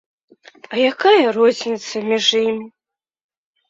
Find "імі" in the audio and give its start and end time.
2.47-2.67